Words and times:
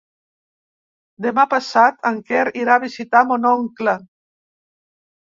Demà 1.25 1.45
passat 1.51 2.11
en 2.13 2.19
Quer 2.31 2.49
irà 2.65 2.81
a 2.81 2.85
visitar 2.89 3.25
mon 3.31 3.49
oncle. 3.55 3.99